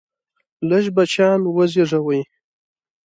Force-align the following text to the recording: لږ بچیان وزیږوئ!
لږ 0.69 0.85
بچیان 0.95 1.39
وزیږوئ! 1.55 2.21